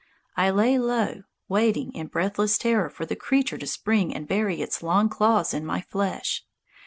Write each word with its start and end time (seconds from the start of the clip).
I 0.35 0.49
lay 0.49 0.79
low, 0.79 1.21
waiting 1.47 1.93
in 1.93 2.07
breathless 2.07 2.57
terror 2.57 2.89
for 2.89 3.05
the 3.05 3.15
creature 3.15 3.59
to 3.59 3.67
spring 3.67 4.15
and 4.15 4.27
bury 4.27 4.59
its 4.63 4.81
long 4.81 5.09
claws 5.09 5.53
in 5.53 5.63
my 5.63 5.79
flesh. 5.81 6.43